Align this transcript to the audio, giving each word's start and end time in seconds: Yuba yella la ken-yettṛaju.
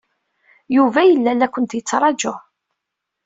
Yuba 0.75 0.99
yella 1.09 1.33
la 1.33 1.47
ken-yettṛaju. 1.53 2.33